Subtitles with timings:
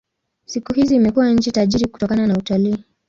[0.45, 2.83] Siku hizi imekuwa nchi tajiri kutokana na utalii.